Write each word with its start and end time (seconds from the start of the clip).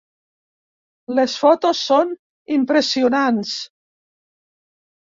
Les 1.19 1.35
fotos 1.43 1.83
són 1.91 2.17
impressionants. 2.59 3.55